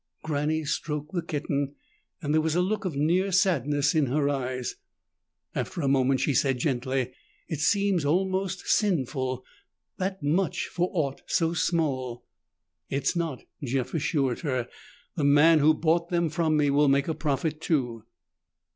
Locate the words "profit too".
17.13-18.03